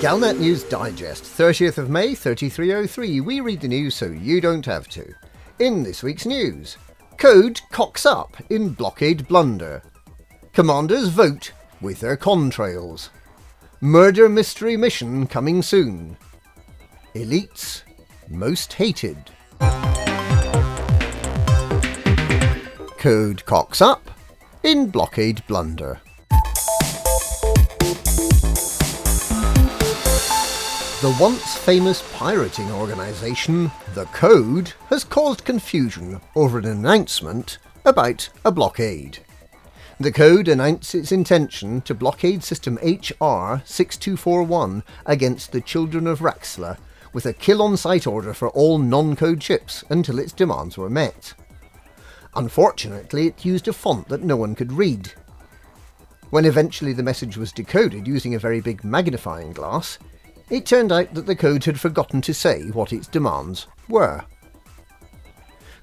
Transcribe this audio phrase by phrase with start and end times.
[0.00, 3.20] Galnet News Digest, 30th of May, 3303.
[3.20, 5.12] We read the news so you don't have to.
[5.58, 6.76] In this week's news,
[7.16, 9.82] Code cocks up in blockade blunder.
[10.52, 13.08] Commanders vote with their contrails.
[13.80, 16.16] Murder mystery mission coming soon.
[17.16, 17.82] Elites
[18.28, 19.18] most hated.
[22.98, 24.12] Code cocks up
[24.62, 26.00] in blockade blunder.
[31.00, 38.50] The once famous pirating organisation, The Code, has caused confusion over an announcement about a
[38.50, 39.20] blockade.
[40.00, 46.78] The Code announced its intention to blockade system HR 6241 against the Children of Raxxla
[47.12, 50.90] with a kill on sight order for all non code ships until its demands were
[50.90, 51.32] met.
[52.34, 55.12] Unfortunately, it used a font that no one could read.
[56.30, 59.96] When eventually the message was decoded using a very big magnifying glass,
[60.50, 64.24] it turned out that the code had forgotten to say what its demands were.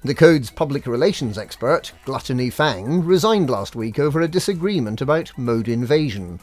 [0.04, 5.68] The code's public relations expert, Gluttony Fang, resigned last week over a disagreement about mode
[5.68, 6.38] invasion.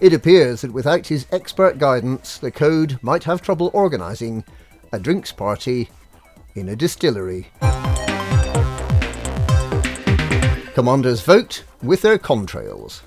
[0.00, 4.44] It appears that without his expert guidance, the code might have trouble organising
[4.92, 5.88] a drinks party
[6.54, 7.48] in a distillery.
[10.74, 13.00] Commanders vote with their contrails.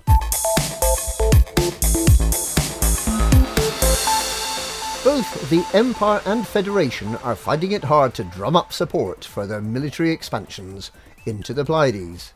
[5.03, 9.61] Both the Empire and Federation are finding it hard to drum up support for their
[9.61, 10.91] military expansions
[11.25, 12.33] into the Pleiades.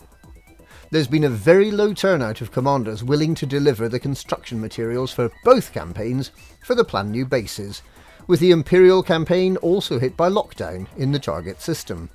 [0.90, 5.32] There's been a very low turnout of commanders willing to deliver the construction materials for
[5.44, 6.32] both campaigns
[6.64, 7.82] for the planned new bases,
[8.28, 12.10] with the Imperial campaign also hit by lockdown in the target system.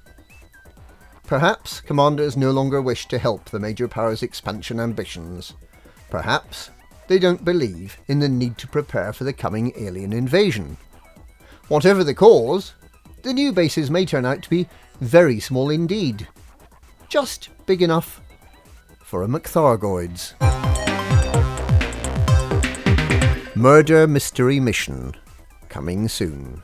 [1.27, 5.55] Perhaps commanders no longer wish to help the major powers' expansion ambitions.
[6.09, 6.71] Perhaps
[7.09, 10.77] they don't believe in the need to prepare for the coming alien invasion.
[11.69, 12.75] Whatever the cause,
[13.22, 14.69] the new bases may turn out to be
[15.00, 16.28] very small indeed.
[17.09, 18.21] Just big enough
[19.00, 20.34] for a McThargoids.
[23.56, 25.15] Murder Mystery Mission.
[25.69, 26.62] Coming soon.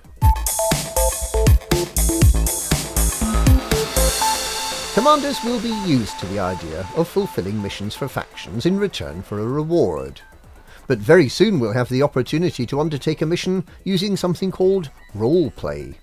[4.95, 9.41] Commanders will be used to the idea of fulfilling missions for factions in return for
[9.41, 10.21] a reward
[10.87, 15.51] but very soon we'll have the opportunity to undertake a mission using something called role
[15.51, 15.95] play.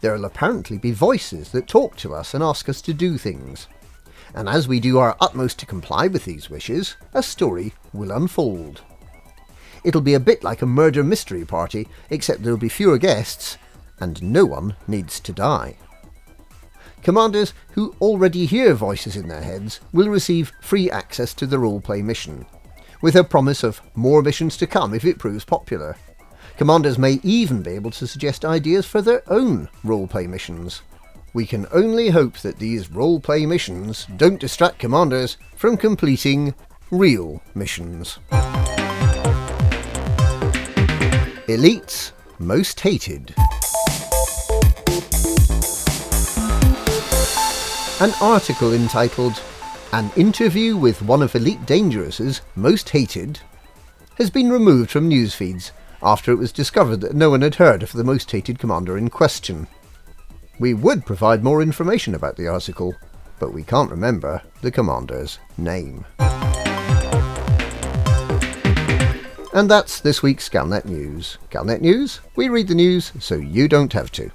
[0.00, 3.66] There'll apparently be voices that talk to us and ask us to do things.
[4.34, 8.82] And as we do our utmost to comply with these wishes, a story will unfold.
[9.84, 13.56] It'll be a bit like a murder mystery party, except there'll be fewer guests,
[14.00, 15.76] and no one needs to die.
[17.02, 22.02] Commanders who already hear voices in their heads will receive free access to the roleplay
[22.02, 22.44] mission
[23.00, 25.96] with a promise of more missions to come if it proves popular.
[26.56, 30.82] Commanders may even be able to suggest ideas for their own roleplay missions.
[31.32, 36.54] We can only hope that these roleplay missions don't distract commanders from completing
[36.90, 38.18] real missions.
[41.46, 43.34] Elites Most Hated
[48.00, 49.40] An article entitled
[49.92, 53.40] an interview with one of Elite Dangerous's most hated
[54.16, 55.72] has been removed from news feeds
[56.02, 59.08] after it was discovered that no one had heard of the most hated commander in
[59.08, 59.66] question.
[60.58, 62.94] We would provide more information about the article,
[63.38, 66.04] but we can't remember the commander's name.
[69.54, 71.38] And that's this week's Galnet News.
[71.50, 74.30] Galnet News, we read the news so you don't have to.